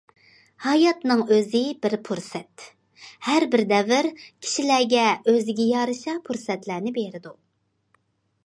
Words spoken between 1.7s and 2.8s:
بىر پۇرسەت،